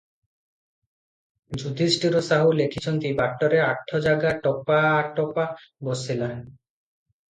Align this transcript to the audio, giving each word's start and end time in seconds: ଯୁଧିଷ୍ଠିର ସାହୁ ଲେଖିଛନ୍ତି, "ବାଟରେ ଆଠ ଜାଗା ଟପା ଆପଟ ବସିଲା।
ଯୁଧିଷ୍ଠିର 1.63 2.23
ସାହୁ 2.29 2.57
ଲେଖିଛନ୍ତି, 2.61 3.13
"ବାଟରେ 3.21 3.63
ଆଠ 3.69 4.03
ଜାଗା 4.09 4.35
ଟପା 4.49 4.83
ଆପଟ 4.99 5.41
ବସିଲା। 5.63 6.37